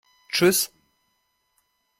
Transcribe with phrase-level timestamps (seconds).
[0.31, 0.59] Tschüss!